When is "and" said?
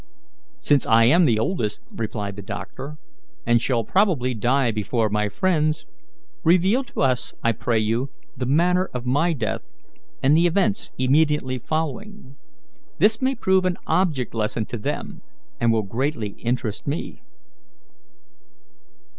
3.45-3.61, 10.23-10.35, 15.59-15.71